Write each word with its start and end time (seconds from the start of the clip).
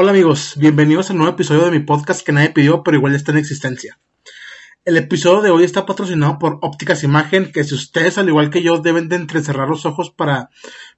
Hola 0.00 0.12
amigos, 0.12 0.54
bienvenidos 0.56 1.10
al 1.10 1.16
nuevo 1.16 1.32
episodio 1.32 1.64
de 1.64 1.72
mi 1.72 1.80
podcast 1.80 2.24
que 2.24 2.30
nadie 2.30 2.50
pidió 2.50 2.84
pero 2.84 2.96
igual 2.96 3.16
está 3.16 3.32
en 3.32 3.38
existencia. 3.38 3.98
El 4.84 4.96
episodio 4.96 5.42
de 5.42 5.50
hoy 5.50 5.64
está 5.64 5.86
patrocinado 5.86 6.38
por 6.38 6.60
Ópticas 6.62 7.02
Imagen, 7.02 7.50
que 7.50 7.64
si 7.64 7.74
ustedes 7.74 8.16
al 8.16 8.28
igual 8.28 8.48
que 8.48 8.62
yo 8.62 8.78
deben 8.78 9.08
de 9.08 9.16
entrecerrar 9.16 9.68
los 9.68 9.86
ojos 9.86 10.12
para 10.12 10.50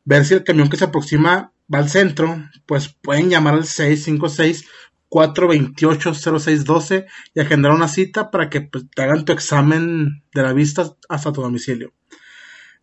ver 0.05 0.27
si 0.27 0.35
el 0.35 0.45
camión 0.45 0.69
que 0.69 0.77
se 0.77 0.85
aproxima 0.85 1.55
va 1.75 1.79
al 1.79 1.89
centro, 1.89 2.45
pues 2.67 2.95
pueden 3.01 3.31
llamar 3.31 3.55
al 3.55 3.65
656 3.65 4.67
428 5.09 6.13
0612 6.13 7.07
y 7.33 7.41
agendar 7.41 7.73
una 7.73 7.89
cita 7.89 8.31
para 8.31 8.51
que 8.51 8.61
pues, 8.61 8.85
te 8.95 9.01
hagan 9.01 9.25
tu 9.25 9.33
examen 9.33 10.25
de 10.35 10.43
la 10.43 10.53
vista 10.53 10.93
hasta 11.09 11.33
tu 11.33 11.41
domicilio. 11.41 11.95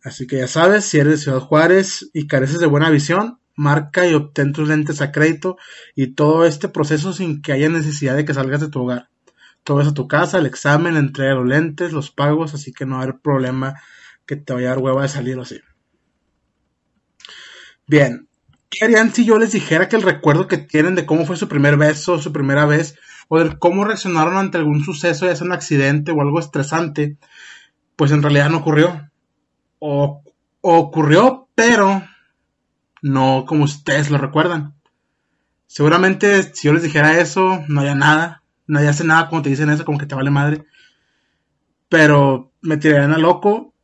Así 0.02 0.26
que 0.26 0.38
ya 0.38 0.48
sabes, 0.48 0.84
si 0.84 0.98
eres 0.98 1.12
de 1.12 1.18
Ciudad 1.18 1.38
Juárez 1.38 2.10
y 2.12 2.26
careces 2.26 2.58
de 2.58 2.66
buena 2.66 2.90
visión, 2.90 3.38
marca 3.58 4.06
y 4.06 4.14
obtén 4.14 4.52
tus 4.52 4.68
lentes 4.68 5.00
a 5.02 5.12
crédito 5.12 5.58
y 5.94 6.14
todo 6.14 6.46
este 6.46 6.68
proceso 6.68 7.12
sin 7.12 7.42
que 7.42 7.52
haya 7.52 7.68
necesidad 7.68 8.16
de 8.16 8.24
que 8.24 8.32
salgas 8.32 8.60
de 8.60 8.70
tu 8.70 8.82
hogar. 8.82 9.10
Todo 9.64 9.80
es 9.80 9.88
a 9.88 9.94
tu 9.94 10.08
casa, 10.08 10.38
el 10.38 10.46
examen, 10.46 10.94
la 10.94 11.00
entrega 11.00 11.30
de 11.30 11.36
los 11.36 11.46
lentes, 11.46 11.92
los 11.92 12.10
pagos, 12.10 12.54
así 12.54 12.72
que 12.72 12.86
no 12.86 12.94
va 12.94 13.00
a 13.00 13.02
haber 13.02 13.18
problema 13.18 13.74
que 14.26 14.36
te 14.36 14.52
vaya 14.52 14.68
a 14.68 14.70
dar 14.70 14.78
hueva 14.78 15.02
de 15.02 15.08
salir 15.08 15.38
así. 15.40 15.60
Bien, 17.86 18.28
¿qué 18.70 18.84
harían 18.84 19.12
si 19.12 19.24
yo 19.24 19.38
les 19.38 19.52
dijera 19.52 19.88
que 19.88 19.96
el 19.96 20.02
recuerdo 20.02 20.46
que 20.46 20.58
tienen 20.58 20.94
de 20.94 21.04
cómo 21.04 21.26
fue 21.26 21.36
su 21.36 21.48
primer 21.48 21.76
beso, 21.76 22.18
su 22.18 22.32
primera 22.32 22.64
vez, 22.64 22.96
o 23.28 23.38
de 23.38 23.58
cómo 23.58 23.84
reaccionaron 23.84 24.36
ante 24.36 24.58
algún 24.58 24.84
suceso, 24.84 25.26
ya 25.26 25.34
sea 25.34 25.46
un 25.46 25.52
accidente 25.52 26.12
o 26.12 26.20
algo 26.20 26.38
estresante, 26.38 27.16
pues 27.96 28.12
en 28.12 28.22
realidad 28.22 28.50
no 28.50 28.58
ocurrió? 28.58 29.10
O 29.80 30.22
ocurrió, 30.60 31.48
pero 31.54 32.02
no 33.02 33.44
como 33.46 33.64
ustedes 33.64 34.10
lo 34.10 34.18
recuerdan. 34.18 34.74
Seguramente 35.66 36.42
si 36.54 36.66
yo 36.66 36.72
les 36.72 36.82
dijera 36.82 37.20
eso, 37.20 37.62
no 37.68 37.80
haya 37.80 37.94
nada. 37.94 38.42
Nadie 38.66 38.88
hace 38.88 39.04
nada 39.04 39.28
como 39.28 39.42
te 39.42 39.50
dicen 39.50 39.70
eso, 39.70 39.84
como 39.84 39.98
que 39.98 40.06
te 40.06 40.14
vale 40.14 40.30
madre. 40.30 40.64
Pero 41.88 42.52
me 42.60 42.76
tirarían 42.76 43.12
a 43.12 43.18
loco. 43.18 43.74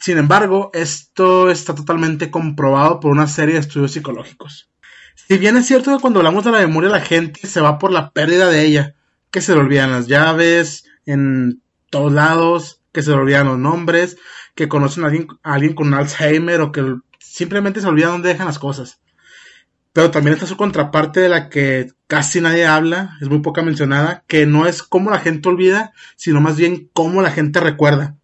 Sin 0.00 0.18
embargo, 0.18 0.70
esto 0.74 1.50
está 1.50 1.74
totalmente 1.74 2.30
comprobado 2.30 3.00
por 3.00 3.10
una 3.10 3.26
serie 3.26 3.54
de 3.54 3.60
estudios 3.60 3.92
psicológicos. 3.92 4.70
Si 5.14 5.36
bien 5.36 5.56
es 5.56 5.66
cierto 5.66 5.94
que 5.94 6.00
cuando 6.00 6.20
hablamos 6.20 6.44
de 6.44 6.52
la 6.52 6.60
memoria 6.60 6.88
la 6.88 7.00
gente 7.00 7.46
se 7.46 7.60
va 7.60 7.78
por 7.78 7.92
la 7.92 8.12
pérdida 8.12 8.48
de 8.48 8.64
ella, 8.64 8.94
que 9.30 9.40
se 9.40 9.52
le 9.52 9.60
olvidan 9.60 9.90
las 9.90 10.06
llaves 10.06 10.84
en 11.04 11.62
todos 11.90 12.12
lados, 12.12 12.80
que 12.92 13.02
se 13.02 13.10
le 13.10 13.16
olvidan 13.16 13.48
los 13.48 13.58
nombres, 13.58 14.16
que 14.54 14.68
conocen 14.68 15.04
a 15.04 15.08
alguien, 15.08 15.26
a 15.42 15.54
alguien 15.54 15.74
con 15.74 15.92
Alzheimer 15.92 16.60
o 16.60 16.72
que 16.72 16.96
simplemente 17.18 17.80
se 17.80 17.86
olvida 17.86 18.08
dónde 18.08 18.28
dejan 18.28 18.46
las 18.46 18.58
cosas. 18.58 19.00
Pero 19.92 20.10
también 20.10 20.34
está 20.34 20.46
su 20.46 20.56
contraparte 20.56 21.20
de 21.20 21.28
la 21.28 21.48
que 21.48 21.90
casi 22.06 22.40
nadie 22.40 22.66
habla, 22.66 23.16
es 23.20 23.28
muy 23.28 23.40
poca 23.40 23.62
mencionada, 23.62 24.24
que 24.26 24.46
no 24.46 24.66
es 24.66 24.82
cómo 24.82 25.10
la 25.10 25.18
gente 25.18 25.48
olvida, 25.48 25.92
sino 26.16 26.40
más 26.40 26.56
bien 26.56 26.88
cómo 26.92 27.22
la 27.22 27.30
gente 27.30 27.60
recuerda. 27.60 28.16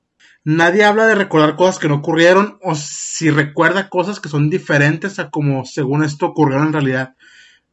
Nadie 0.45 0.85
habla 0.85 1.07
de 1.07 1.15
recordar 1.15 1.57
cosas 1.57 1.79
que 1.79 1.89
no 1.89 1.97
ocurrieron 1.97 2.59
o 2.63 2.75
si 2.75 3.31
recuerda 3.31 3.89
cosas 3.89 4.21
que 4.21 4.29
son 4.29 4.51
diferentes 4.51 5.19
a 5.19 5.31
como 5.31 5.65
según 5.65 6.05
esto 6.05 6.27
ocurrieron 6.27 6.69
en 6.69 6.73
realidad. 6.75 7.17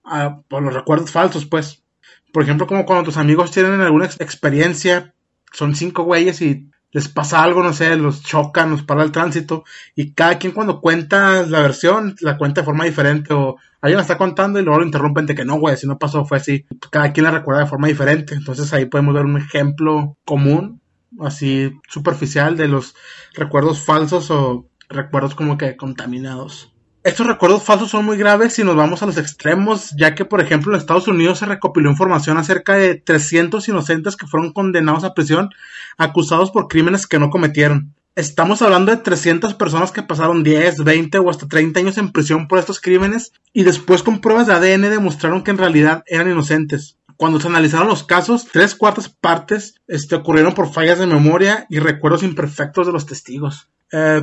Ah, 0.05 0.39
por 0.47 0.64
los 0.64 0.73
recuerdos 0.73 1.11
falsos, 1.11 1.45
pues. 1.45 1.83
Por 2.31 2.44
ejemplo, 2.44 2.66
como 2.66 2.86
cuando 2.86 3.03
tus 3.03 3.17
amigos 3.17 3.52
tienen 3.52 3.81
alguna 3.81 4.05
experiencia, 4.05 5.14
son 5.52 5.75
cinco 5.75 6.03
güeyes 6.03 6.42
y 6.42 6.70
les 6.92 7.08
pasa 7.08 7.43
algo, 7.43 7.64
no 7.64 7.73
sé, 7.73 7.95
los 7.95 8.21
chocan, 8.21 8.71
los 8.71 8.83
para 8.83 9.04
el 9.04 9.11
tránsito, 9.11 9.64
y 9.95 10.14
cada 10.14 10.38
quien 10.38 10.54
cuando 10.54 10.82
cuenta 10.82 11.43
la 11.43 11.61
versión, 11.61 12.16
la 12.21 12.38
cuenta 12.38 12.61
de 12.61 12.66
forma 12.66 12.86
diferente, 12.86 13.33
o 13.33 13.58
alguien 13.82 13.98
la 13.98 14.02
está 14.02 14.17
contando 14.17 14.60
y 14.60 14.64
luego 14.64 14.80
lo 14.80 14.86
interrumpen 14.86 15.26
de 15.26 15.36
que 15.36 15.45
no, 15.45 15.60
güey, 15.60 15.77
si 15.77 15.88
no 15.88 15.98
pasó, 15.98 16.26
fue 16.26 16.38
así. 16.38 16.66
Cada 16.92 17.11
quien 17.14 17.26
la 17.26 17.32
recuerda 17.32 17.61
de 17.61 17.70
forma 17.70 17.88
diferente. 17.88 18.36
Entonces 18.36 18.71
ahí 18.73 18.86
podemos 18.86 19.14
ver 19.14 19.26
un 19.26 19.38
ejemplo 19.38 20.17
común, 20.26 20.82
así 21.20 21.71
superficial, 21.89 22.58
de 22.58 22.67
los 22.67 22.95
recuerdos 23.33 23.83
falsos 23.83 24.30
o 24.32 24.67
recuerdos 24.89 25.36
como 25.36 25.58
que 25.58 25.76
contaminados. 25.77 26.70
Estos 27.04 27.26
recuerdos 27.26 27.64
falsos 27.64 27.89
son 27.89 28.06
muy 28.06 28.16
graves 28.16 28.54
si 28.54 28.64
nos 28.64 28.76
vamos 28.76 29.02
a 29.02 29.08
los 29.08 29.17
extremos, 29.17 29.89
ya 29.98 30.14
que, 30.14 30.23
por 30.23 30.39
ejemplo, 30.39 30.72
en 30.72 30.80
Estados 30.80 31.08
Unidos 31.08 31.39
se 31.39 31.48
recopiló 31.48 31.89
información 31.89 32.38
acerca 32.38 32.76
de 32.76 32.94
300 32.94 33.67
inocentes 33.70 34.16
que 34.16 34.28
fueron 34.28 34.54
condenados 34.54 35.04
a 35.04 35.16
prisión 35.16 35.50
acusados 35.98 36.52
por 36.52 36.67
crímenes 36.67 37.08
que 37.08 37.17
no 37.17 37.32
cometieron. 37.32 37.95
Estamos 38.16 38.61
hablando 38.61 38.92
de 38.92 38.98
300 38.98 39.56
personas 39.56 39.92
que 39.92 40.04
pasaron 40.04 40.44
10, 40.44 40.84
20 40.84 41.17
o 41.17 41.32
hasta 41.32 41.48
30 41.48 41.80
años 41.80 41.98
en 41.98 42.11
prisión 42.11 42.48
por 42.48 42.60
estos 42.60 42.80
crímenes 42.80 43.32
y 43.52 43.64
después 43.64 44.04
con 44.04 44.22
pruebas 44.22 44.45
de 44.45 44.54
ADN 44.54 44.82
demostraron 44.92 45.44
que 45.44 45.50
en 45.50 45.58
realidad 45.58 46.04
eran 46.06 46.30
inocentes. 46.30 46.98
Cuando 47.17 47.40
se 47.40 47.48
analizaron 47.48 47.88
los 47.88 48.04
casos, 48.04 48.45
tres 48.52 48.76
cuartas 48.76 49.10
partes 49.10 49.73
este, 49.88 50.14
ocurrieron 50.14 50.54
por 50.54 50.72
fallas 50.72 51.00
de 51.00 51.08
memoria 51.08 51.66
y 51.67 51.80
recuerdos 51.80 52.22
imperfectos 52.22 52.86
de 52.86 52.94
los 52.94 53.08
testigos. 53.08 53.70
Eh, 53.92 54.22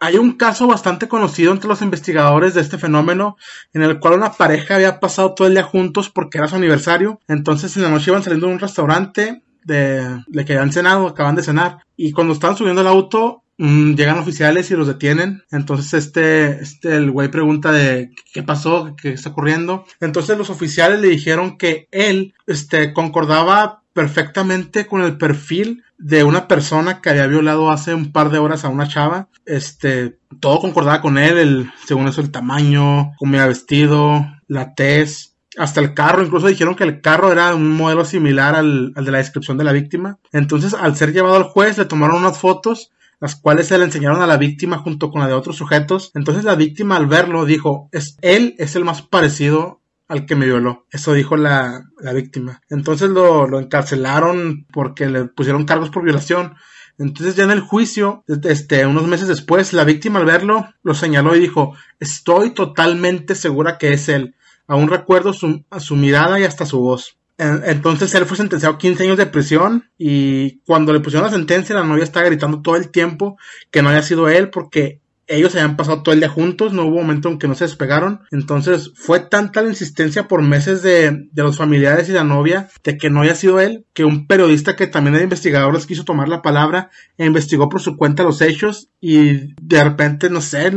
hay 0.00 0.16
un 0.16 0.32
caso 0.32 0.66
bastante 0.66 1.08
conocido 1.08 1.52
entre 1.52 1.68
los 1.68 1.82
investigadores 1.82 2.54
de 2.54 2.60
este 2.60 2.78
fenómeno 2.78 3.36
en 3.72 3.82
el 3.82 3.98
cual 3.98 4.14
una 4.14 4.32
pareja 4.32 4.76
había 4.76 5.00
pasado 5.00 5.34
todo 5.34 5.48
el 5.48 5.54
día 5.54 5.62
juntos 5.62 6.10
porque 6.10 6.38
era 6.38 6.48
su 6.48 6.56
aniversario. 6.56 7.20
Entonces 7.28 7.76
en 7.76 7.82
la 7.82 7.90
noche 7.90 8.10
iban 8.10 8.22
saliendo 8.22 8.46
de 8.46 8.52
un 8.52 8.58
restaurante 8.58 9.42
de, 9.64 10.22
de 10.26 10.44
que 10.44 10.54
habían 10.54 10.72
cenado, 10.72 11.06
acaban 11.06 11.36
de 11.36 11.42
cenar. 11.42 11.78
Y 11.96 12.12
cuando 12.12 12.32
estaban 12.32 12.56
subiendo 12.56 12.80
el 12.80 12.86
auto, 12.86 13.42
mm, 13.58 13.94
llegan 13.94 14.18
oficiales 14.18 14.70
y 14.70 14.76
los 14.76 14.86
detienen. 14.86 15.42
Entonces 15.50 15.92
este, 15.94 16.62
este, 16.62 16.96
el 16.96 17.10
güey 17.10 17.28
pregunta 17.28 17.72
de 17.72 18.10
qué 18.32 18.42
pasó, 18.42 18.94
qué 19.00 19.10
está 19.10 19.30
ocurriendo. 19.30 19.84
Entonces 20.00 20.38
los 20.38 20.50
oficiales 20.50 21.00
le 21.00 21.08
dijeron 21.08 21.58
que 21.58 21.88
él, 21.90 22.34
este, 22.46 22.92
concordaba 22.92 23.79
perfectamente 23.92 24.86
con 24.86 25.02
el 25.02 25.18
perfil 25.18 25.82
de 25.98 26.24
una 26.24 26.48
persona 26.48 27.00
que 27.00 27.10
había 27.10 27.26
violado 27.26 27.70
hace 27.70 27.94
un 27.94 28.12
par 28.12 28.30
de 28.30 28.38
horas 28.38 28.64
a 28.64 28.68
una 28.68 28.88
chava. 28.88 29.28
Este, 29.46 30.18
todo 30.40 30.60
concordaba 30.60 31.00
con 31.00 31.18
él, 31.18 31.38
el, 31.38 31.70
según 31.86 32.08
eso 32.08 32.20
el 32.20 32.30
tamaño, 32.30 33.12
cómo 33.18 33.34
había 33.34 33.48
vestido, 33.48 34.26
la 34.46 34.74
tez, 34.74 35.36
hasta 35.56 35.80
el 35.80 35.94
carro, 35.94 36.22
incluso 36.22 36.46
dijeron 36.46 36.76
que 36.76 36.84
el 36.84 37.00
carro 37.00 37.32
era 37.32 37.54
un 37.54 37.68
modelo 37.68 38.04
similar 38.04 38.54
al, 38.54 38.92
al 38.94 39.04
de 39.04 39.10
la 39.10 39.18
descripción 39.18 39.58
de 39.58 39.64
la 39.64 39.72
víctima. 39.72 40.18
Entonces, 40.32 40.74
al 40.74 40.96
ser 40.96 41.12
llevado 41.12 41.36
al 41.36 41.44
juez, 41.44 41.76
le 41.76 41.84
tomaron 41.84 42.18
unas 42.18 42.38
fotos 42.38 42.92
las 43.20 43.36
cuales 43.36 43.68
se 43.68 43.76
le 43.78 43.84
enseñaron 43.84 44.22
a 44.22 44.26
la 44.26 44.38
víctima 44.38 44.78
junto 44.78 45.10
con 45.10 45.20
la 45.20 45.28
de 45.28 45.34
otros 45.34 45.56
sujetos. 45.56 46.10
Entonces 46.14 46.42
la 46.42 46.54
víctima 46.54 46.96
al 46.96 47.06
verlo 47.06 47.44
dijo, 47.44 47.88
es, 47.92 48.16
él 48.22 48.54
es 48.58 48.74
el 48.76 48.84
más 48.84 49.02
parecido 49.02 49.79
al 50.10 50.26
que 50.26 50.34
me 50.34 50.44
violó. 50.44 50.86
Eso 50.90 51.12
dijo 51.12 51.36
la, 51.36 51.88
víctima. 52.12 52.60
Entonces 52.68 53.10
lo, 53.10 53.46
lo, 53.46 53.60
encarcelaron 53.60 54.66
porque 54.72 55.06
le 55.06 55.26
pusieron 55.26 55.64
cargos 55.64 55.90
por 55.90 56.02
violación. 56.02 56.54
Entonces 56.98 57.36
ya 57.36 57.44
en 57.44 57.52
el 57.52 57.60
juicio, 57.60 58.24
este, 58.42 58.84
unos 58.86 59.06
meses 59.06 59.28
después, 59.28 59.72
la 59.72 59.84
víctima 59.84 60.18
al 60.18 60.26
verlo 60.26 60.68
lo 60.82 60.94
señaló 60.94 61.36
y 61.36 61.40
dijo, 61.40 61.74
estoy 62.00 62.50
totalmente 62.50 63.36
segura 63.36 63.78
que 63.78 63.92
es 63.92 64.08
él. 64.08 64.34
Aún 64.66 64.88
recuerdo 64.88 65.32
su, 65.32 65.64
su 65.78 65.94
mirada 65.94 66.40
y 66.40 66.44
hasta 66.44 66.66
su 66.66 66.80
voz. 66.80 67.16
Entonces 67.38 68.12
él 68.14 68.26
fue 68.26 68.36
sentenciado 68.36 68.74
a 68.74 68.78
15 68.78 69.04
años 69.04 69.16
de 69.16 69.26
prisión 69.26 69.88
y 69.96 70.58
cuando 70.66 70.92
le 70.92 71.00
pusieron 71.00 71.24
la 71.24 71.32
sentencia 71.32 71.74
la 71.74 71.84
novia 71.84 72.04
estaba 72.04 72.26
gritando 72.26 72.60
todo 72.60 72.76
el 72.76 72.90
tiempo 72.90 73.38
que 73.70 73.80
no 73.80 73.88
había 73.88 74.02
sido 74.02 74.28
él 74.28 74.50
porque 74.50 74.99
ellos 75.30 75.54
habían 75.54 75.76
pasado 75.76 76.02
todo 76.02 76.12
el 76.12 76.20
día 76.20 76.28
juntos, 76.28 76.72
no 76.72 76.84
hubo 76.84 76.96
momento 76.96 77.28
en 77.28 77.38
que 77.38 77.46
no 77.46 77.54
se 77.54 77.64
despegaron. 77.64 78.20
Entonces 78.32 78.92
fue 78.96 79.20
tanta 79.20 79.62
la 79.62 79.68
insistencia 79.68 80.26
por 80.26 80.42
meses 80.42 80.82
de, 80.82 81.28
los 81.34 81.56
familiares 81.56 82.08
y 82.08 82.12
la 82.12 82.24
novia 82.24 82.68
de 82.82 82.98
que 82.98 83.10
no 83.10 83.22
haya 83.22 83.34
sido 83.34 83.60
él, 83.60 83.86
que 83.94 84.04
un 84.04 84.26
periodista 84.26 84.74
que 84.74 84.88
también 84.88 85.14
era 85.14 85.24
investigador 85.24 85.72
les 85.72 85.86
quiso 85.86 86.04
tomar 86.04 86.28
la 86.28 86.42
palabra 86.42 86.90
e 87.16 87.26
investigó 87.26 87.68
por 87.68 87.80
su 87.80 87.96
cuenta 87.96 88.24
los 88.24 88.42
hechos 88.42 88.90
y 89.00 89.54
de 89.62 89.84
repente, 89.84 90.28
no 90.30 90.40
sé, 90.40 90.72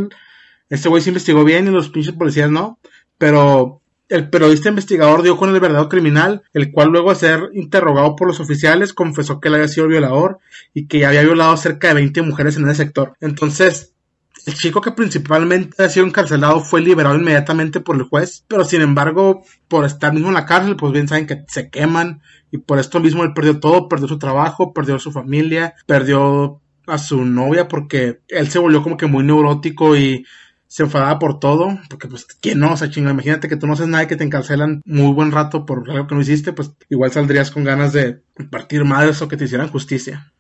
este 0.70 0.90
güey 0.90 1.02
se 1.02 1.10
investigó 1.10 1.44
bien 1.44 1.68
y 1.68 1.72
los 1.72 1.90
pinches 1.90 2.14
policías 2.14 2.52
no, 2.52 2.80
pero 3.18 3.82
el 4.10 4.30
periodista 4.30 4.70
investigador 4.70 5.24
dio 5.24 5.38
con 5.38 5.50
el 5.50 5.60
verdadero 5.60 5.90
criminal, 5.90 6.44
el 6.54 6.72
cual 6.72 6.90
luego 6.90 7.10
de 7.10 7.16
ser 7.16 7.50
interrogado 7.54 8.16
por 8.16 8.28
los 8.28 8.40
oficiales 8.40 8.94
confesó 8.94 9.40
que 9.40 9.48
él 9.48 9.56
había 9.56 9.68
sido 9.68 9.88
violador 9.88 10.38
y 10.74 10.88
que 10.88 11.06
había 11.06 11.24
violado 11.24 11.58
cerca 11.58 11.88
de 11.88 11.96
20 11.96 12.22
mujeres 12.22 12.58
en 12.58 12.70
ese 12.70 12.84
sector. 12.84 13.14
Entonces, 13.22 13.93
el 14.46 14.54
chico 14.56 14.82
que 14.82 14.92
principalmente 14.92 15.82
ha 15.82 15.90
sido 15.90 16.06
encarcelado 16.06 16.60
fue 16.60 16.82
liberado 16.82 17.16
inmediatamente 17.16 17.80
por 17.80 17.96
el 17.96 18.04
juez, 18.04 18.44
pero 18.48 18.66
sin 18.66 18.82
embargo, 18.82 19.44
por 19.68 19.86
estar 19.86 20.14
mismo 20.14 20.30
en 20.30 20.34
la 20.34 20.46
cárcel, 20.46 20.76
pues 20.76 20.92
bien 20.92 21.08
saben 21.08 21.28
que 21.28 21.46
se 21.48 21.70
queman 21.70 22.22
y 22.52 22.58
por 22.58 22.80
esto 22.80 23.00
mismo 23.00 23.24
él 23.24 23.34
perdió 23.34 23.60
todo, 23.60 23.88
perdió 23.88 24.08
su 24.08 24.20
trabajo, 24.20 24.74
perdió 24.74 25.00
su 25.00 25.12
familia, 25.12 25.76
perdió 25.86 26.62
a 26.88 26.98
su 26.98 27.24
novia 27.24 27.68
porque 27.68 28.20
él 28.28 28.50
se 28.50 28.60
volvió 28.60 28.84
como 28.84 28.98
que 28.98 29.08
muy 29.08 29.24
neurótico 29.24 29.96
y 29.96 30.26
se 30.68 30.84
enfadaba 30.84 31.20
por 31.20 31.40
todo, 31.40 31.80
porque 31.88 32.08
pues, 32.08 32.26
¿quién 32.26 32.60
no? 32.60 32.74
O 32.74 32.88
chinga, 32.88 33.12
imagínate 33.12 33.48
que 33.48 33.58
tú 33.58 33.68
no 33.68 33.74
haces 33.74 33.88
nada 33.88 34.06
y 34.06 34.08
que 34.08 34.16
te 34.16 34.24
encarcelan 34.24 34.82
muy 34.86 35.14
buen 35.14 35.32
rato 35.32 35.68
por 35.68 35.90
algo 35.90 36.08
que 36.08 36.16
no 36.16 36.22
hiciste, 36.22 36.52
pues 36.52 36.72
igual 36.90 37.12
saldrías 37.12 37.52
con 37.52 37.64
ganas 37.64 37.94
de 37.94 38.24
partir 38.50 38.84
madres 38.84 39.22
o 39.22 39.28
que 39.28 39.38
te 39.38 39.46
hicieran 39.46 39.70
justicia. 39.70 40.34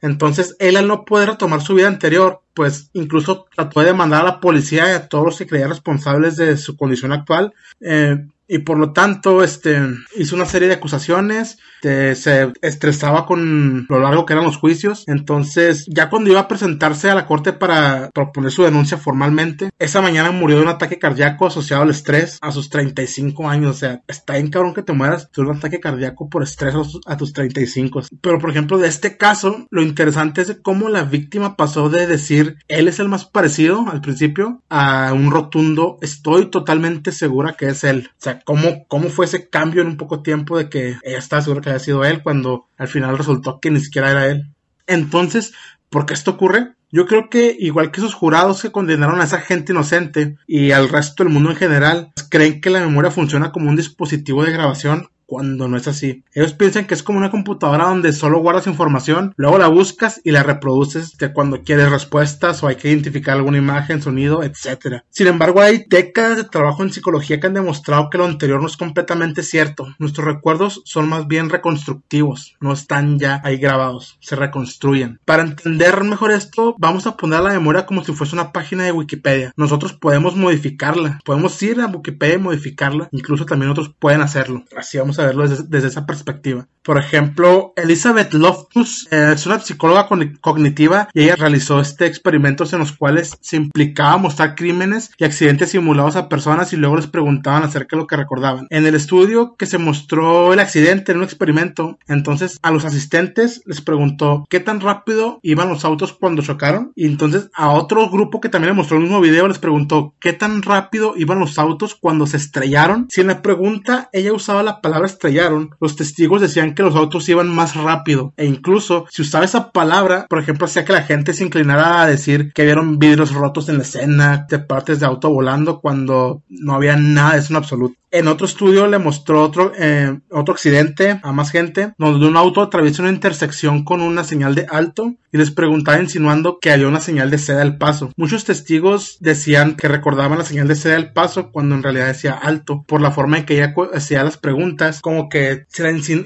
Entonces, 0.00 0.56
él 0.58 0.76
al 0.76 0.88
no 0.88 1.04
poder 1.04 1.30
retomar 1.30 1.62
su 1.62 1.74
vida 1.74 1.88
anterior, 1.88 2.40
pues 2.54 2.90
incluso 2.92 3.46
trató 3.54 3.80
de 3.80 3.86
demandar 3.86 4.22
a 4.22 4.24
la 4.24 4.40
policía 4.40 4.88
y 4.88 4.92
a 4.92 5.08
todos 5.08 5.24
los 5.24 5.38
que 5.38 5.46
creían 5.46 5.70
responsables 5.70 6.36
de 6.36 6.56
su 6.56 6.76
condición 6.76 7.12
actual, 7.12 7.52
eh, 7.80 8.26
y 8.46 8.58
por 8.58 8.78
lo 8.78 8.92
tanto 8.92 9.42
este 9.42 9.80
hizo 10.16 10.36
una 10.36 10.46
serie 10.46 10.68
de 10.68 10.74
acusaciones 10.74 11.58
se 11.82 12.50
estresaba 12.62 13.26
con 13.26 13.86
lo 13.88 13.98
largo 14.00 14.24
que 14.24 14.32
eran 14.32 14.46
los 14.46 14.56
juicios. 14.56 15.04
Entonces 15.06 15.84
ya 15.86 16.08
cuando 16.08 16.30
iba 16.30 16.40
a 16.40 16.48
presentarse 16.48 17.10
a 17.10 17.14
la 17.14 17.26
corte 17.26 17.52
para 17.52 18.10
proponer 18.10 18.50
su 18.50 18.62
denuncia 18.62 18.96
formalmente 18.96 19.70
esa 19.78 20.00
mañana 20.00 20.30
murió 20.30 20.56
de 20.56 20.62
un 20.62 20.68
ataque 20.68 20.98
cardíaco 20.98 21.46
asociado 21.46 21.82
al 21.82 21.90
estrés 21.90 22.38
a 22.40 22.52
sus 22.52 22.70
35 22.70 23.48
años. 23.48 23.76
O 23.76 23.78
sea 23.78 24.02
está 24.08 24.34
bien 24.34 24.50
cabrón 24.50 24.74
que 24.74 24.82
te 24.82 24.92
mueras 24.92 25.30
de 25.30 25.42
un 25.42 25.56
ataque 25.56 25.80
cardíaco 25.80 26.28
por 26.28 26.42
estrés 26.42 26.74
a 27.06 27.16
tus 27.16 27.32
35 27.32 28.02
pero 28.20 28.38
por 28.38 28.50
ejemplo 28.50 28.78
de 28.78 28.88
este 28.88 29.16
caso 29.16 29.66
lo 29.70 29.82
interesante 29.82 30.42
es 30.42 30.58
cómo 30.62 30.88
la 30.88 31.04
víctima 31.04 31.56
pasó 31.56 31.88
de 31.88 32.06
decir 32.06 32.56
él 32.68 32.88
es 32.88 32.98
el 32.98 33.08
más 33.08 33.24
parecido 33.24 33.84
al 33.90 34.00
principio 34.00 34.62
a 34.68 35.12
un 35.12 35.30
rotundo 35.30 35.98
estoy 36.00 36.50
totalmente 36.50 37.12
segura 37.12 37.54
que 37.54 37.66
es 37.66 37.84
él 37.84 38.10
o 38.16 38.22
cómo, 38.44 38.86
cómo 38.88 39.08
fue 39.08 39.26
ese 39.26 39.48
cambio 39.48 39.82
en 39.82 39.88
un 39.88 39.96
poco 39.96 40.22
tiempo 40.22 40.58
de 40.58 40.68
que 40.68 40.96
ella 41.02 41.18
estaba 41.18 41.42
segura 41.42 41.60
que 41.60 41.70
había 41.70 41.80
sido 41.80 42.04
él 42.04 42.22
cuando 42.22 42.66
al 42.76 42.88
final 42.88 43.16
resultó 43.16 43.60
que 43.60 43.70
ni 43.70 43.80
siquiera 43.80 44.10
era 44.10 44.26
él. 44.26 44.50
Entonces, 44.86 45.52
¿por 45.90 46.06
qué 46.06 46.14
esto 46.14 46.32
ocurre? 46.32 46.72
Yo 46.90 47.06
creo 47.06 47.28
que 47.28 47.56
igual 47.58 47.90
que 47.90 48.00
esos 48.00 48.14
jurados 48.14 48.62
que 48.62 48.70
condenaron 48.70 49.20
a 49.20 49.24
esa 49.24 49.40
gente 49.40 49.72
inocente 49.72 50.36
y 50.46 50.70
al 50.70 50.88
resto 50.88 51.24
del 51.24 51.32
mundo 51.32 51.50
en 51.50 51.56
general, 51.56 52.12
creen 52.30 52.60
que 52.60 52.70
la 52.70 52.80
memoria 52.80 53.10
funciona 53.10 53.50
como 53.50 53.68
un 53.68 53.76
dispositivo 53.76 54.44
de 54.44 54.52
grabación 54.52 55.08
cuando 55.26 55.68
no 55.68 55.76
es 55.76 55.88
así. 55.88 56.24
Ellos 56.32 56.52
piensan 56.52 56.86
que 56.86 56.94
es 56.94 57.02
como 57.02 57.18
una 57.18 57.30
computadora 57.30 57.84
donde 57.84 58.12
solo 58.12 58.40
guardas 58.40 58.66
información, 58.66 59.34
luego 59.36 59.58
la 59.58 59.68
buscas 59.68 60.20
y 60.24 60.30
la 60.30 60.42
reproduces 60.42 61.16
de 61.16 61.32
cuando 61.32 61.62
quieres 61.62 61.90
respuestas 61.90 62.62
o 62.62 62.68
hay 62.68 62.76
que 62.76 62.88
identificar 62.88 63.36
alguna 63.36 63.58
imagen, 63.58 64.02
sonido, 64.02 64.42
etc. 64.42 65.02
Sin 65.10 65.26
embargo, 65.26 65.60
hay 65.60 65.84
décadas 65.88 66.36
de 66.36 66.44
trabajo 66.44 66.82
en 66.82 66.92
psicología 66.92 67.40
que 67.40 67.46
han 67.46 67.54
demostrado 67.54 68.10
que 68.10 68.18
lo 68.18 68.24
anterior 68.24 68.60
no 68.60 68.66
es 68.66 68.76
completamente 68.76 69.42
cierto. 69.42 69.86
Nuestros 69.98 70.26
recuerdos 70.26 70.82
son 70.84 71.08
más 71.08 71.26
bien 71.26 71.50
reconstructivos, 71.50 72.56
no 72.60 72.72
están 72.72 73.18
ya 73.18 73.40
ahí 73.44 73.56
grabados, 73.56 74.18
se 74.20 74.36
reconstruyen. 74.36 75.20
Para 75.24 75.42
entender 75.42 76.02
mejor 76.04 76.32
esto, 76.32 76.74
vamos 76.78 77.06
a 77.06 77.16
poner 77.16 77.40
la 77.40 77.52
memoria 77.52 77.86
como 77.86 78.04
si 78.04 78.12
fuese 78.12 78.34
una 78.34 78.52
página 78.52 78.84
de 78.84 78.92
Wikipedia. 78.92 79.52
Nosotros 79.56 79.92
podemos 79.92 80.36
modificarla, 80.36 81.20
podemos 81.24 81.60
ir 81.62 81.80
a 81.80 81.86
Wikipedia 81.86 82.36
y 82.36 82.38
modificarla, 82.38 83.08
incluso 83.12 83.46
también 83.46 83.70
otros 83.70 83.92
pueden 83.98 84.20
hacerlo. 84.20 84.64
Así 84.76 84.98
vamos 84.98 85.13
a 85.18 85.26
verlo 85.26 85.48
desde, 85.48 85.88
esa 85.88 86.06
perspectiva. 86.06 86.68
Por 86.84 86.98
ejemplo, 86.98 87.72
Elizabeth 87.76 88.34
Loftus 88.34 89.08
eh, 89.10 89.30
es 89.34 89.46
una 89.46 89.58
psicóloga 89.58 90.06
cognitiva 90.42 91.08
y 91.14 91.22
ella 91.22 91.34
realizó 91.34 91.80
este 91.80 92.04
experimentos 92.04 92.74
en 92.74 92.80
los 92.80 92.92
cuales 92.92 93.38
se 93.40 93.56
implicaba 93.56 94.18
mostrar 94.18 94.54
crímenes 94.54 95.10
y 95.16 95.24
accidentes 95.24 95.70
simulados 95.70 96.16
a 96.16 96.28
personas 96.28 96.74
y 96.74 96.76
luego 96.76 96.96
les 96.96 97.06
preguntaban 97.06 97.62
acerca 97.62 97.96
de 97.96 98.02
lo 98.02 98.06
que 98.06 98.16
recordaban. 98.16 98.66
En 98.68 98.84
el 98.84 98.94
estudio 98.94 99.56
que 99.56 99.64
se 99.64 99.78
mostró 99.78 100.52
el 100.52 100.60
accidente 100.60 101.12
en 101.12 101.18
un 101.18 101.24
experimento, 101.24 101.98
entonces 102.06 102.58
a 102.60 102.70
los 102.70 102.84
asistentes 102.84 103.62
les 103.64 103.80
preguntó 103.80 104.44
qué 104.50 104.60
tan 104.60 104.80
rápido 104.80 105.40
iban 105.42 105.70
los 105.70 105.86
autos 105.86 106.12
cuando 106.12 106.42
chocaron 106.42 106.92
y 106.94 107.06
entonces 107.06 107.48
a 107.54 107.70
otro 107.70 108.10
grupo 108.10 108.42
que 108.42 108.50
también 108.50 108.72
le 108.72 108.76
mostró 108.76 108.98
el 108.98 109.04
mismo 109.04 109.22
video 109.22 109.48
les 109.48 109.58
preguntó 109.58 110.12
qué 110.20 110.34
tan 110.34 110.60
rápido 110.60 111.14
iban 111.16 111.38
los 111.38 111.58
autos 111.58 111.94
cuando 111.94 112.26
se 112.26 112.36
estrellaron. 112.36 113.06
Si 113.08 113.22
en 113.22 113.28
la 113.28 113.40
pregunta 113.40 114.10
ella 114.12 114.34
usaba 114.34 114.62
la 114.62 114.82
palabra 114.82 115.06
estrellaron, 115.06 115.70
los 115.80 115.96
testigos 115.96 116.42
decían 116.42 116.73
que 116.74 116.82
los 116.82 116.96
autos 116.96 117.28
iban 117.28 117.48
más 117.48 117.76
rápido 117.76 118.32
e 118.36 118.46
incluso 118.46 119.06
si 119.10 119.22
usaba 119.22 119.44
esa 119.44 119.72
palabra, 119.72 120.26
por 120.28 120.38
ejemplo, 120.38 120.66
hacía 120.66 120.84
que 120.84 120.92
la 120.92 121.02
gente 121.02 121.32
se 121.32 121.44
inclinara 121.44 122.02
a 122.02 122.06
decir 122.06 122.52
que 122.52 122.64
vieron 122.64 122.98
vidrios 122.98 123.32
rotos 123.32 123.68
en 123.68 123.78
la 123.78 123.82
escena, 123.82 124.46
de 124.48 124.58
partes 124.58 125.00
de 125.00 125.06
auto 125.06 125.30
volando 125.30 125.80
cuando 125.80 126.42
no 126.48 126.74
había 126.74 126.96
nada 126.96 127.34
de 127.34 127.38
eso 127.40 127.56
absoluto. 127.56 127.96
En 128.14 128.28
otro 128.28 128.46
estudio 128.46 128.86
le 128.86 129.00
mostró 129.00 129.42
otro, 129.42 129.72
eh, 129.76 130.20
otro 130.30 130.54
accidente 130.54 131.18
a 131.20 131.32
más 131.32 131.50
gente, 131.50 131.94
donde 131.98 132.28
un 132.28 132.36
auto 132.36 132.62
atraviesa 132.62 133.02
una 133.02 133.10
intersección 133.10 133.82
con 133.82 134.00
una 134.00 134.22
señal 134.22 134.54
de 134.54 134.68
alto 134.70 135.16
y 135.32 135.36
les 135.36 135.50
preguntaba 135.50 136.00
insinuando 136.00 136.60
que 136.60 136.70
había 136.70 136.86
una 136.86 137.00
señal 137.00 137.28
de 137.28 137.38
ceda 137.38 137.62
al 137.62 137.76
paso. 137.76 138.12
Muchos 138.16 138.44
testigos 138.44 139.16
decían 139.18 139.74
que 139.74 139.88
recordaban 139.88 140.38
la 140.38 140.44
señal 140.44 140.68
de 140.68 140.76
ceda 140.76 140.94
al 140.94 141.12
paso 141.12 141.50
cuando 141.50 141.74
en 141.74 141.82
realidad 141.82 142.06
decía 142.06 142.34
alto, 142.34 142.84
por 142.86 143.00
la 143.00 143.10
forma 143.10 143.38
en 143.38 143.46
que 143.46 143.54
ella 143.54 143.74
hacía 143.92 144.22
las 144.22 144.36
preguntas, 144.36 145.00
como 145.00 145.28
que 145.28 145.66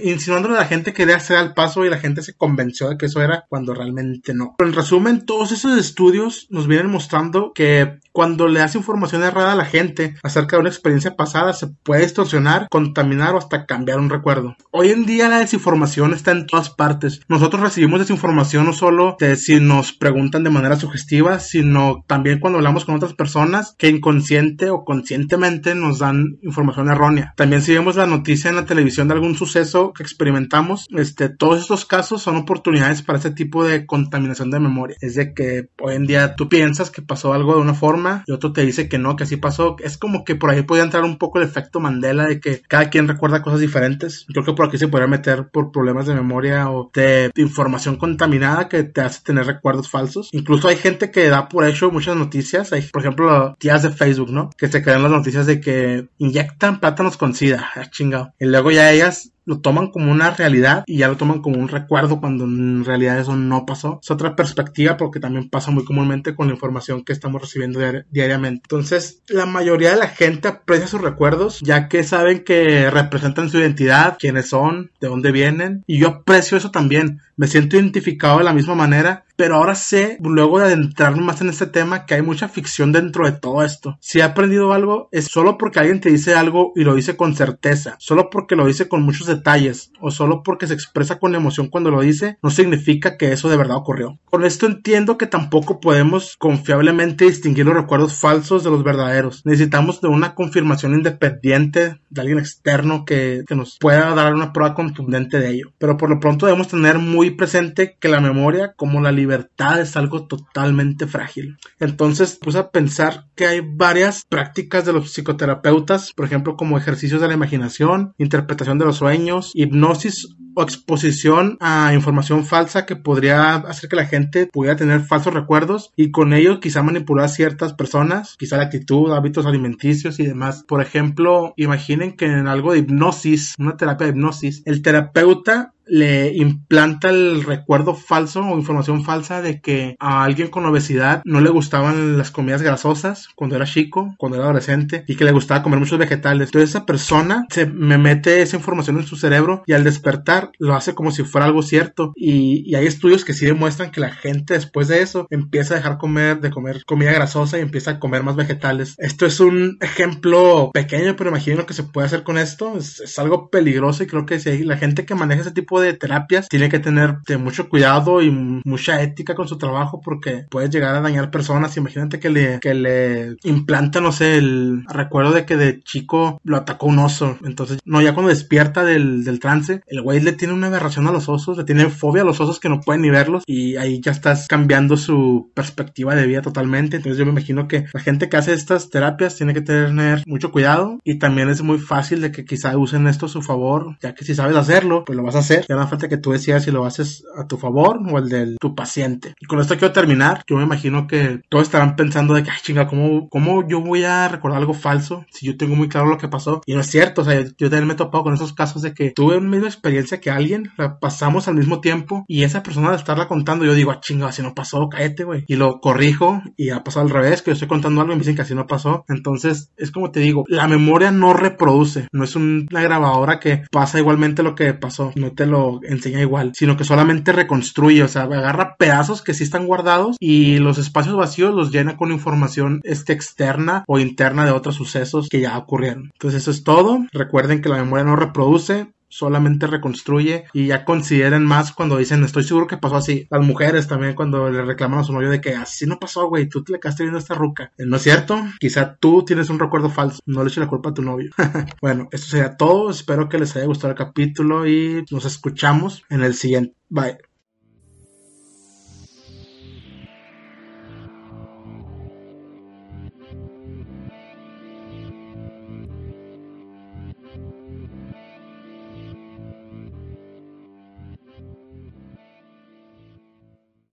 insinuando 0.02 0.50
a 0.50 0.58
la 0.58 0.66
gente 0.66 0.92
que 0.92 1.04
quería 1.04 1.20
ceder 1.20 1.40
al 1.40 1.54
paso 1.54 1.86
y 1.86 1.88
la 1.88 1.96
gente 1.96 2.20
se 2.20 2.34
convenció 2.34 2.90
de 2.90 2.98
que 2.98 3.06
eso 3.06 3.22
era 3.22 3.46
cuando 3.48 3.72
realmente 3.72 4.34
no. 4.34 4.56
Pero 4.58 4.68
en 4.68 4.76
resumen, 4.76 5.24
todos 5.24 5.52
esos 5.52 5.78
estudios 5.78 6.48
nos 6.50 6.66
vienen 6.66 6.90
mostrando 6.90 7.52
que 7.54 8.00
cuando 8.18 8.48
le 8.48 8.58
das 8.58 8.74
información 8.74 9.22
errada 9.22 9.52
a 9.52 9.54
la 9.54 9.64
gente 9.64 10.16
acerca 10.24 10.56
de 10.56 10.60
una 10.62 10.70
experiencia 10.70 11.14
pasada, 11.14 11.52
se 11.52 11.68
puede 11.68 12.02
distorsionar, 12.02 12.66
contaminar 12.68 13.36
o 13.36 13.38
hasta 13.38 13.64
cambiar 13.64 14.00
un 14.00 14.10
recuerdo. 14.10 14.56
Hoy 14.72 14.90
en 14.90 15.06
día 15.06 15.28
la 15.28 15.38
desinformación 15.38 16.12
está 16.14 16.32
en 16.32 16.48
todas 16.48 16.68
partes. 16.68 17.20
Nosotros 17.28 17.62
recibimos 17.62 18.00
desinformación 18.00 18.64
no 18.66 18.72
solo 18.72 19.16
de 19.20 19.36
si 19.36 19.60
nos 19.60 19.92
preguntan 19.92 20.42
de 20.42 20.50
manera 20.50 20.74
sugestiva, 20.74 21.38
sino 21.38 22.02
también 22.08 22.40
cuando 22.40 22.58
hablamos 22.58 22.84
con 22.84 22.96
otras 22.96 23.14
personas 23.14 23.76
que 23.78 23.88
inconsciente 23.88 24.68
o 24.68 24.84
conscientemente 24.84 25.76
nos 25.76 26.00
dan 26.00 26.38
información 26.42 26.90
errónea. 26.90 27.34
También 27.36 27.62
si 27.62 27.72
vemos 27.72 27.94
la 27.94 28.08
noticia 28.08 28.50
en 28.50 28.56
la 28.56 28.66
televisión 28.66 29.06
de 29.06 29.14
algún 29.14 29.36
suceso 29.36 29.92
que 29.92 30.02
experimentamos, 30.02 30.88
este, 30.90 31.28
todos 31.28 31.60
estos 31.60 31.84
casos 31.84 32.22
son 32.22 32.34
oportunidades 32.34 33.02
para 33.02 33.20
ese 33.20 33.30
tipo 33.30 33.64
de 33.64 33.86
contaminación 33.86 34.50
de 34.50 34.58
memoria. 34.58 34.96
Es 35.00 35.14
de 35.14 35.34
que 35.34 35.68
hoy 35.80 35.94
en 35.94 36.08
día 36.08 36.34
tú 36.34 36.48
piensas 36.48 36.90
que 36.90 37.00
pasó 37.00 37.32
algo 37.32 37.54
de 37.54 37.60
una 37.60 37.74
forma 37.74 38.07
y 38.26 38.32
otro 38.32 38.52
te 38.52 38.64
dice 38.64 38.88
que 38.88 38.98
no, 38.98 39.16
que 39.16 39.24
así 39.24 39.36
pasó. 39.36 39.76
Es 39.82 39.98
como 39.98 40.24
que 40.24 40.34
por 40.36 40.50
ahí 40.50 40.62
puede 40.62 40.82
entrar 40.82 41.04
un 41.04 41.18
poco 41.18 41.38
el 41.38 41.44
efecto 41.44 41.80
Mandela 41.80 42.26
de 42.26 42.40
que 42.40 42.62
cada 42.66 42.90
quien 42.90 43.08
recuerda 43.08 43.42
cosas 43.42 43.60
diferentes. 43.60 44.26
Creo 44.28 44.44
que 44.44 44.52
por 44.52 44.66
aquí 44.66 44.78
se 44.78 44.88
podría 44.88 45.08
meter 45.08 45.48
por 45.48 45.72
problemas 45.72 46.06
de 46.06 46.14
memoria 46.14 46.70
o 46.70 46.90
de 46.94 47.30
información 47.36 47.96
contaminada 47.96 48.68
que 48.68 48.84
te 48.84 49.00
hace 49.00 49.22
tener 49.22 49.46
recuerdos 49.46 49.90
falsos. 49.90 50.28
Incluso 50.32 50.68
hay 50.68 50.76
gente 50.76 51.10
que 51.10 51.28
da 51.28 51.48
por 51.48 51.66
hecho 51.66 51.90
muchas 51.90 52.16
noticias. 52.16 52.72
Hay, 52.72 52.82
por 52.82 53.02
ejemplo, 53.02 53.54
tías 53.58 53.82
de 53.82 53.90
Facebook, 53.90 54.30
¿no? 54.30 54.50
Que 54.56 54.68
se 54.68 54.82
crean 54.82 55.02
las 55.02 55.12
noticias 55.12 55.46
de 55.46 55.60
que 55.60 56.08
inyectan 56.18 56.80
plátanos 56.80 57.16
con 57.16 57.34
sida. 57.34 57.68
Ah, 57.74 57.90
chingado. 57.90 58.32
Y 58.38 58.46
luego 58.46 58.70
ya 58.70 58.90
ellas 58.92 59.32
lo 59.48 59.60
toman 59.60 59.90
como 59.90 60.12
una 60.12 60.30
realidad 60.30 60.84
y 60.86 60.98
ya 60.98 61.08
lo 61.08 61.16
toman 61.16 61.40
como 61.40 61.58
un 61.58 61.68
recuerdo 61.68 62.20
cuando 62.20 62.44
en 62.44 62.84
realidad 62.84 63.18
eso 63.18 63.34
no 63.34 63.64
pasó. 63.64 63.98
Es 64.02 64.10
otra 64.10 64.36
perspectiva 64.36 64.98
porque 64.98 65.20
también 65.20 65.48
pasa 65.48 65.70
muy 65.70 65.86
comúnmente 65.86 66.34
con 66.34 66.48
la 66.48 66.52
información 66.52 67.02
que 67.02 67.14
estamos 67.14 67.40
recibiendo 67.40 67.80
diariamente. 68.10 68.60
Entonces, 68.64 69.22
la 69.26 69.46
mayoría 69.46 69.90
de 69.92 69.96
la 69.96 70.08
gente 70.08 70.48
aprecia 70.48 70.86
sus 70.86 71.00
recuerdos 71.00 71.60
ya 71.62 71.88
que 71.88 72.04
saben 72.04 72.44
que 72.44 72.90
representan 72.90 73.48
su 73.48 73.58
identidad, 73.58 74.18
quiénes 74.20 74.50
son, 74.50 74.90
de 75.00 75.08
dónde 75.08 75.32
vienen. 75.32 75.82
Y 75.86 75.98
yo 75.98 76.08
aprecio 76.08 76.58
eso 76.58 76.70
también. 76.70 77.20
Me 77.36 77.46
siento 77.46 77.76
identificado 77.76 78.38
de 78.38 78.44
la 78.44 78.52
misma 78.52 78.74
manera 78.74 79.24
pero 79.38 79.54
ahora 79.54 79.76
sé, 79.76 80.18
luego 80.20 80.58
de 80.58 80.64
adentrarme 80.64 81.22
más 81.22 81.40
en 81.40 81.48
este 81.48 81.66
tema, 81.66 82.06
que 82.06 82.14
hay 82.14 82.22
mucha 82.22 82.48
ficción 82.48 82.90
dentro 82.90 83.24
de 83.24 83.30
todo 83.30 83.62
esto. 83.62 83.96
Si 84.00 84.18
he 84.18 84.24
aprendido 84.24 84.72
algo, 84.72 85.08
es 85.12 85.26
solo 85.26 85.56
porque 85.56 85.78
alguien 85.78 86.00
te 86.00 86.10
dice 86.10 86.34
algo 86.34 86.72
y 86.74 86.82
lo 86.82 86.96
dice 86.96 87.16
con 87.16 87.36
certeza, 87.36 87.94
solo 88.00 88.30
porque 88.30 88.56
lo 88.56 88.66
dice 88.66 88.88
con 88.88 89.02
muchos 89.02 89.28
detalles, 89.28 89.92
o 90.00 90.10
solo 90.10 90.42
porque 90.42 90.66
se 90.66 90.74
expresa 90.74 91.20
con 91.20 91.36
emoción 91.36 91.68
cuando 91.68 91.92
lo 91.92 92.00
dice, 92.00 92.36
no 92.42 92.50
significa 92.50 93.16
que 93.16 93.30
eso 93.30 93.48
de 93.48 93.56
verdad 93.56 93.76
ocurrió. 93.76 94.18
Con 94.24 94.44
esto 94.44 94.66
entiendo 94.66 95.16
que 95.16 95.28
tampoco 95.28 95.78
podemos 95.78 96.34
confiablemente 96.36 97.26
distinguir 97.26 97.64
los 97.66 97.76
recuerdos 97.76 98.14
falsos 98.14 98.64
de 98.64 98.70
los 98.70 98.82
verdaderos. 98.82 99.46
Necesitamos 99.46 100.00
de 100.00 100.08
una 100.08 100.34
confirmación 100.34 100.94
independiente 100.94 102.00
de 102.10 102.20
alguien 102.20 102.40
externo 102.40 103.04
que, 103.04 103.44
que 103.46 103.54
nos 103.54 103.78
pueda 103.78 104.16
dar 104.16 104.34
una 104.34 104.52
prueba 104.52 104.74
contundente 104.74 105.38
de 105.38 105.50
ello. 105.50 105.72
Pero 105.78 105.96
por 105.96 106.10
lo 106.10 106.18
pronto 106.18 106.46
debemos 106.46 106.66
tener 106.66 106.98
muy 106.98 107.30
presente 107.30 107.96
que 108.00 108.08
la 108.08 108.20
memoria, 108.20 108.72
como 108.74 109.00
la 109.00 109.12
libertad, 109.12 109.27
libertad 109.28 109.80
es 109.80 109.96
algo 109.96 110.26
totalmente 110.26 111.06
frágil. 111.06 111.58
Entonces 111.78 112.38
puse 112.40 112.58
a 112.58 112.70
pensar 112.70 113.26
que 113.36 113.46
hay 113.46 113.60
varias 113.60 114.24
prácticas 114.24 114.86
de 114.86 114.94
los 114.94 115.12
psicoterapeutas, 115.12 116.14
por 116.14 116.24
ejemplo, 116.24 116.56
como 116.56 116.78
ejercicios 116.78 117.20
de 117.20 117.28
la 117.28 117.34
imaginación, 117.34 118.14
interpretación 118.16 118.78
de 118.78 118.86
los 118.86 118.96
sueños, 118.96 119.50
hipnosis 119.54 120.34
o 120.58 120.62
exposición 120.64 121.56
a 121.60 121.94
información 121.94 122.44
falsa 122.44 122.84
que 122.84 122.96
podría 122.96 123.54
hacer 123.54 123.88
que 123.88 123.94
la 123.94 124.06
gente 124.06 124.48
pudiera 124.48 124.74
tener 124.74 125.02
falsos 125.02 125.32
recuerdos 125.32 125.92
y 125.94 126.10
con 126.10 126.32
ello 126.32 126.58
quizá 126.58 126.82
manipular 126.82 127.26
a 127.26 127.28
ciertas 127.28 127.74
personas, 127.74 128.34
quizá 128.36 128.56
la 128.56 128.64
actitud, 128.64 129.12
hábitos 129.12 129.46
alimenticios 129.46 130.18
y 130.18 130.26
demás. 130.26 130.64
Por 130.66 130.82
ejemplo, 130.82 131.54
imaginen 131.56 132.16
que 132.16 132.26
en 132.26 132.48
algo 132.48 132.72
de 132.72 132.80
hipnosis, 132.80 133.54
una 133.56 133.76
terapia 133.76 134.08
de 134.08 134.14
hipnosis, 134.14 134.62
el 134.66 134.82
terapeuta 134.82 135.74
le 135.88 136.36
implanta 136.36 137.08
el 137.08 137.42
recuerdo 137.42 137.94
falso 137.94 138.40
o 138.40 138.58
información 138.58 139.04
falsa 139.04 139.42
de 139.42 139.60
que 139.60 139.96
a 139.98 140.22
alguien 140.22 140.48
con 140.48 140.66
obesidad 140.66 141.22
no 141.24 141.40
le 141.40 141.50
gustaban 141.50 142.18
las 142.18 142.30
comidas 142.30 142.62
grasosas 142.62 143.28
cuando 143.34 143.56
era 143.56 143.64
chico, 143.64 144.14
cuando 144.18 144.36
era 144.36 144.44
adolescente 144.44 145.04
y 145.06 145.16
que 145.16 145.24
le 145.24 145.32
gustaba 145.32 145.62
comer 145.62 145.80
muchos 145.80 145.98
vegetales. 145.98 146.48
Entonces 146.48 146.70
esa 146.70 146.86
persona 146.86 147.46
se 147.50 147.66
me 147.66 147.98
mete 147.98 148.42
esa 148.42 148.56
información 148.56 148.98
en 148.98 149.06
su 149.06 149.16
cerebro 149.16 149.62
y 149.66 149.72
al 149.72 149.84
despertar 149.84 150.47
lo 150.58 150.74
hace 150.74 150.94
como 150.94 151.10
si 151.10 151.24
fuera 151.24 151.46
algo 151.46 151.62
cierto 151.62 152.12
y, 152.16 152.74
hay 152.78 152.86
estudios 152.86 153.24
que 153.24 153.34
sí 153.34 153.44
demuestran 153.44 153.90
que 153.90 154.00
la 154.00 154.12
gente 154.12 154.54
después 154.54 154.86
de 154.86 155.02
eso 155.02 155.26
empieza 155.30 155.74
a 155.74 155.78
dejar 155.78 155.98
comer 155.98 156.40
de 156.40 156.50
comer 156.50 156.84
comida 156.84 157.12
grasosa 157.12 157.58
y 157.58 157.62
empieza 157.62 157.92
a 157.92 157.98
comer 157.98 158.22
más 158.22 158.36
vegetales. 158.36 158.94
Esto 158.98 159.26
es 159.26 159.40
un 159.40 159.78
ejemplo 159.80 160.70
pequeño, 160.72 161.16
pero 161.16 161.30
imagino 161.30 161.66
que 161.66 161.74
se 161.74 161.82
puede 161.82 162.06
hacer 162.06 162.22
con 162.22 162.38
esto. 162.38 162.76
Es, 162.76 163.18
algo 163.18 163.50
peligroso 163.50 164.04
y 164.04 164.06
creo 164.06 164.26
que 164.26 164.38
si 164.38 164.50
hay, 164.50 164.62
la 164.62 164.76
gente 164.76 165.04
que 165.04 165.14
maneja 165.14 165.40
ese 165.40 165.50
tipo 165.50 165.80
de 165.80 165.92
terapias 165.92 166.48
tiene 166.48 166.68
que 166.68 166.78
tener 166.78 167.16
mucho 167.38 167.68
cuidado 167.68 168.22
y 168.22 168.30
mucha 168.30 169.02
ética 169.02 169.34
con 169.34 169.48
su 169.48 169.58
trabajo 169.58 170.00
porque 170.04 170.46
puede 170.50 170.70
llegar 170.70 170.94
a 170.94 171.00
dañar 171.00 171.30
personas. 171.30 171.76
Imagínate 171.76 172.20
que 172.20 172.30
le, 172.30 172.60
que 172.60 172.74
le 172.74 173.36
implanta, 173.42 174.00
no 174.00 174.12
sé, 174.12 174.36
el 174.36 174.84
recuerdo 174.88 175.32
de 175.32 175.46
que 175.46 175.56
de 175.56 175.80
chico 175.80 176.40
lo 176.44 176.56
atacó 176.56 176.86
un 176.86 177.00
oso. 177.00 177.38
Entonces, 177.44 177.80
no, 177.84 178.00
ya 178.00 178.14
cuando 178.14 178.30
despierta 178.30 178.84
del, 178.84 179.24
del 179.24 179.40
trance, 179.40 179.82
el 179.86 180.02
güey 180.02 180.20
le 180.20 180.32
tiene 180.38 180.54
una 180.54 180.68
aberración 180.68 181.06
a 181.06 181.12
los 181.12 181.28
osos, 181.28 181.58
le 181.58 181.64
tiene 181.64 181.90
fobia 181.90 182.22
a 182.22 182.24
los 182.24 182.40
osos 182.40 182.60
que 182.60 182.70
no 182.70 182.80
pueden 182.80 183.02
ni 183.02 183.10
verlos 183.10 183.42
y 183.46 183.76
ahí 183.76 184.00
ya 184.00 184.12
estás 184.12 184.46
cambiando 184.48 184.96
su 184.96 185.50
perspectiva 185.52 186.14
de 186.14 186.26
vida 186.26 186.40
totalmente. 186.40 186.96
Entonces 186.96 187.18
yo 187.18 187.26
me 187.26 187.32
imagino 187.32 187.68
que 187.68 187.84
la 187.92 188.00
gente 188.00 188.28
que 188.28 188.38
hace 188.38 188.54
estas 188.54 188.88
terapias 188.88 189.36
tiene 189.36 189.52
que 189.52 189.60
tener 189.60 190.22
mucho 190.26 190.50
cuidado 190.50 190.98
y 191.04 191.18
también 191.18 191.50
es 191.50 191.62
muy 191.62 191.78
fácil 191.78 192.20
de 192.20 192.32
que 192.32 192.44
quizá 192.44 192.76
usen 192.78 193.06
esto 193.06 193.26
a 193.26 193.28
su 193.28 193.42
favor, 193.42 193.98
ya 194.00 194.14
que 194.14 194.24
si 194.24 194.34
sabes 194.34 194.56
hacerlo, 194.56 195.04
pues 195.04 195.16
lo 195.16 195.22
vas 195.22 195.34
a 195.34 195.40
hacer. 195.40 195.66
Ya 195.68 195.76
no 195.76 195.86
falta 195.88 196.08
que 196.08 196.16
tú 196.16 196.32
decidas 196.32 196.64
si 196.64 196.70
lo 196.70 196.84
haces 196.84 197.24
a 197.36 197.46
tu 197.46 197.56
favor 197.56 198.00
o 198.10 198.18
el 198.18 198.28
de 198.28 198.56
tu 198.60 198.74
paciente. 198.74 199.34
Y 199.40 199.46
con 199.46 199.60
esto 199.60 199.76
quiero 199.76 199.92
terminar. 199.92 200.42
Yo 200.46 200.56
me 200.56 200.62
imagino 200.62 201.06
que 201.06 201.42
todos 201.48 201.64
estarán 201.64 201.96
pensando 201.96 202.34
de 202.34 202.42
que, 202.42 202.50
ay 202.50 202.58
chinga, 202.62 202.86
¿cómo, 202.86 203.28
¿cómo 203.28 203.66
yo 203.66 203.80
voy 203.80 204.04
a 204.04 204.28
recordar 204.28 204.58
algo 204.58 204.74
falso 204.74 205.26
si 205.30 205.46
yo 205.46 205.56
tengo 205.56 205.74
muy 205.74 205.88
claro 205.88 206.08
lo 206.08 206.18
que 206.18 206.28
pasó? 206.28 206.62
Y 206.66 206.74
no 206.74 206.80
es 206.80 206.86
cierto, 206.86 207.22
o 207.22 207.24
sea, 207.24 207.40
yo 207.40 207.70
también 207.70 207.86
me 207.86 207.94
he 207.94 207.96
topado 207.96 208.24
con 208.24 208.34
esos 208.34 208.52
casos 208.52 208.82
de 208.82 208.94
que 208.94 209.10
tuve 209.10 209.36
una 209.36 209.48
misma 209.48 209.66
experiencia 209.66 210.17
que 210.20 210.30
alguien, 210.30 210.70
la 210.76 210.98
pasamos 210.98 211.48
al 211.48 211.54
mismo 211.54 211.80
tiempo 211.80 212.24
y 212.28 212.42
esa 212.42 212.62
persona 212.62 212.90
de 212.90 212.96
estarla 212.96 213.28
contando, 213.28 213.64
yo 213.64 213.74
digo, 213.74 213.90
ah, 213.90 214.00
chinga, 214.00 214.32
si 214.32 214.42
no 214.42 214.54
pasó, 214.54 214.88
cállate, 214.88 215.24
güey. 215.24 215.44
Y 215.46 215.56
lo 215.56 215.80
corrijo 215.80 216.42
y 216.56 216.70
ha 216.70 216.84
pasado 216.84 217.06
al 217.06 217.12
revés, 217.12 217.42
que 217.42 217.50
yo 217.50 217.52
estoy 217.54 217.68
contando 217.68 218.00
algo 218.00 218.12
y 218.12 218.16
me 218.16 218.20
dicen 218.20 218.36
que 218.36 218.42
así 218.42 218.54
no 218.54 218.66
pasó. 218.66 219.04
Entonces, 219.08 219.70
es 219.76 219.90
como 219.90 220.10
te 220.10 220.20
digo, 220.20 220.44
la 220.48 220.68
memoria 220.68 221.10
no 221.10 221.32
reproduce, 221.32 222.08
no 222.12 222.24
es 222.24 222.36
una 222.36 222.82
grabadora 222.82 223.40
que 223.40 223.64
pasa 223.70 223.98
igualmente 223.98 224.42
lo 224.42 224.54
que 224.54 224.74
pasó, 224.74 225.12
no 225.16 225.32
te 225.32 225.46
lo 225.46 225.80
enseña 225.82 226.20
igual, 226.20 226.52
sino 226.54 226.76
que 226.76 226.84
solamente 226.84 227.32
reconstruye, 227.32 228.02
o 228.02 228.08
sea, 228.08 228.22
agarra 228.22 228.76
pedazos 228.76 229.22
que 229.22 229.34
sí 229.34 229.44
están 229.44 229.66
guardados 229.66 230.16
y 230.20 230.58
los 230.58 230.78
espacios 230.78 231.16
vacíos 231.16 231.54
los 231.54 231.70
llena 231.70 231.96
con 231.96 232.12
información 232.12 232.80
este, 232.84 233.12
externa 233.12 233.84
o 233.86 233.98
interna 233.98 234.44
de 234.44 234.52
otros 234.52 234.76
sucesos 234.76 235.28
que 235.28 235.40
ya 235.40 235.56
ocurrieron. 235.58 236.10
Entonces, 236.12 236.42
eso 236.42 236.50
es 236.50 236.64
todo. 236.64 237.04
Recuerden 237.12 237.62
que 237.62 237.68
la 237.68 237.76
memoria 237.76 238.04
no 238.04 238.16
reproduce, 238.16 238.88
solamente 239.08 239.66
reconstruye 239.66 240.44
y 240.52 240.68
ya 240.68 240.84
consideren 240.84 241.44
más 241.44 241.72
cuando 241.72 241.96
dicen 241.96 242.24
estoy 242.24 242.44
seguro 242.44 242.66
que 242.66 242.76
pasó 242.76 242.96
así. 242.96 243.26
Las 243.30 243.44
mujeres 243.44 243.88
también 243.88 244.14
cuando 244.14 244.50
le 244.50 244.64
reclaman 244.64 245.00
a 245.00 245.04
su 245.04 245.12
novio 245.12 245.30
de 245.30 245.40
que 245.40 245.54
así 245.54 245.86
no 245.86 245.98
pasó, 245.98 246.28
güey, 246.28 246.48
tú 246.48 246.62
te 246.62 246.72
le 246.72 246.80
quedaste 246.80 247.04
viendo 247.04 247.18
esta 247.18 247.34
ruca. 247.34 247.72
Eh, 247.78 247.84
¿No 247.86 247.96
es 247.96 248.02
cierto? 248.02 248.40
Quizá 248.60 248.96
tú 248.96 249.24
tienes 249.24 249.50
un 249.50 249.58
recuerdo 249.58 249.90
falso, 249.90 250.20
no 250.26 250.42
le 250.42 250.48
eches 250.48 250.58
la 250.58 250.68
culpa 250.68 250.90
a 250.90 250.94
tu 250.94 251.02
novio. 251.02 251.30
bueno, 251.82 252.08
esto 252.12 252.28
sería 252.28 252.56
todo, 252.56 252.90
espero 252.90 253.28
que 253.28 253.38
les 253.38 253.54
haya 253.56 253.66
gustado 253.66 253.92
el 253.92 253.98
capítulo 253.98 254.66
y 254.66 255.04
nos 255.10 255.24
escuchamos 255.24 256.04
en 256.10 256.22
el 256.22 256.34
siguiente. 256.34 256.74
Bye. 256.88 257.27